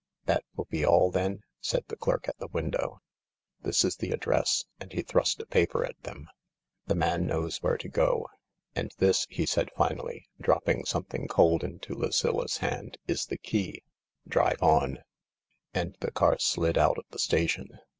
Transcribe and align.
"That 0.25 0.43
will 0.55 0.65
be 0.65 0.83
all 0.83 1.11
then?" 1.11 1.43
said 1.61 1.85
the 1.87 1.95
clerk 1.95 2.27
at 2.27 2.35
the 2.39 2.47
window." 2.47 3.01
This 3.61 3.85
is 3.85 3.97
the 3.97 4.09
address," 4.09 4.65
and 4.79 4.91
he 4.91 5.03
thrust 5.03 5.39
a 5.39 5.45
paper 5.45 5.85
at 5.85 6.01
them." 6.01 6.27
The 6.87 6.95
man 6.95 7.27
knows 7.27 7.61
where 7.61 7.77
to 7.77 7.87
go. 7.87 8.27
And 8.75 8.91
this," 8.97 9.27
he 9.29 9.45
said 9.45 9.69
finally, 9.77 10.27
drop 10.41 10.65
ping 10.65 10.85
something 10.85 11.27
cold 11.27 11.63
into 11.63 11.93
Lucilla 11.93 12.47
's 12.47 12.57
hand, 12.57 12.97
"is 13.07 13.27
the 13.27 13.37
key. 13.37 13.83
Drive 14.27 14.63
on 14.63 14.93
1" 14.93 15.03
And 15.75 15.97
the 15.99 16.09
car 16.09 16.39
slid 16.39 16.79
out 16.79 16.97
of 16.97 17.05
the 17.11 17.19
station. 17.19 17.77